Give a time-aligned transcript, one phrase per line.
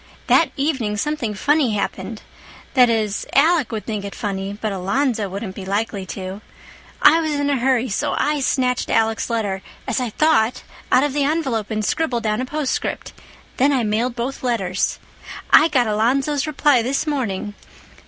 [0.25, 2.23] That evening something funny happened.
[2.73, 6.41] That is, Alec would think it funny, but Alonzo wouldn't be likely to.
[7.03, 11.69] I was in a hurry, so I snatched Alec's letter—as I thought—out of the envelope
[11.69, 13.13] and scribbled down a postscript.
[13.57, 14.97] Then I mailed both letters.
[15.51, 17.53] I got Alonzo's reply this morning.